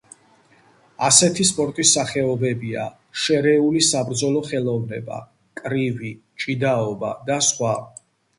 ასეთი 1.07 1.43
სპორტის 1.49 1.91
სახეობებია: 1.97 2.85
შერეული 3.25 3.83
საბრძოლო 3.89 4.43
ხელოვნება, 4.49 5.21
კრივი, 5.63 6.11
ჭიდაობა 6.47 7.13
და 7.31 7.39
სხვა. 7.51 7.77